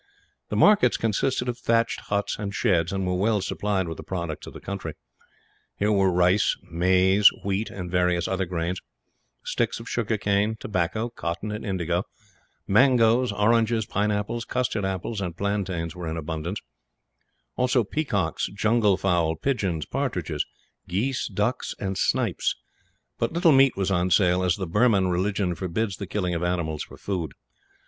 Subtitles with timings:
[0.49, 4.47] The markets consisted of thatched huts and sheds, and were well supplied with the products
[4.47, 4.95] of the country.
[5.75, 8.81] Here were rice, maize, wheat, and various other grains;
[9.43, 12.05] sticks of sugar cane, tobacco, cotton, and indigo;
[12.67, 16.59] mangoes, oranges, pineapples, custard apples, and plantains were in abundance;
[17.55, 20.47] also peacocks, jungle fowl, pigeons, partridges,
[20.87, 22.55] geese, ducks, and snipes
[23.19, 26.81] but little meat was on sale, as the Burman religion forbids the killing of animals
[26.81, 27.33] for food.